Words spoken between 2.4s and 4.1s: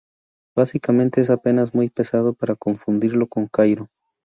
confundirlo con Cairo.